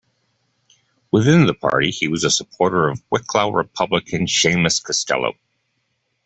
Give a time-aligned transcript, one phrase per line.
[1.11, 5.35] Within the party he was a supporter of Wicklow Republican Seamus Costello.